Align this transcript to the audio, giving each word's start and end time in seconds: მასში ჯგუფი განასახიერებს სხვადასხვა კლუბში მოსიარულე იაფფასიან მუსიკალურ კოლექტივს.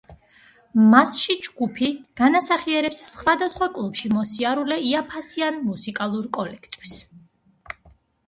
მასში 0.91 1.33
ჯგუფი 1.47 1.89
განასახიერებს 2.21 3.01
სხვადასხვა 3.09 3.67
კლუბში 3.75 4.11
მოსიარულე 4.15 4.77
იაფფასიან 4.87 5.59
მუსიკალურ 5.67 6.31
კოლექტივს. 6.39 6.97